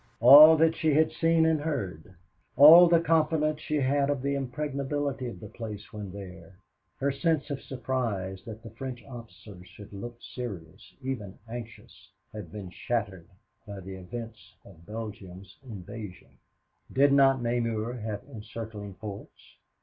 All 0.19 0.57
that 0.57 0.75
she 0.75 0.95
had 0.95 1.11
seen 1.11 1.45
and 1.45 1.61
heard, 1.61 2.15
all 2.57 2.87
the 2.89 2.99
confidence 2.99 3.61
she 3.61 3.75
had 3.75 4.09
of 4.09 4.23
the 4.23 4.33
impregnability 4.33 5.27
of 5.27 5.39
the 5.39 5.47
place 5.47 5.93
when 5.93 6.11
there 6.11 6.57
her 6.97 7.11
sense 7.11 7.51
of 7.51 7.61
surprise 7.61 8.41
that 8.45 8.63
the 8.63 8.71
French 8.71 9.03
officers 9.05 9.67
should 9.67 9.93
look 9.93 10.17
serious, 10.19 10.95
even 11.03 11.37
anxious 11.47 12.09
had 12.33 12.51
been 12.51 12.71
shattered 12.71 13.27
by 13.67 13.79
the 13.79 13.93
events 13.93 14.55
of 14.65 14.87
Belgium's 14.87 15.59
invasion. 15.61 16.39
Did 16.91 17.13
not 17.13 17.39
Namur 17.43 17.93
have 17.93 18.23
encircling 18.23 18.95
forts? 18.95 19.57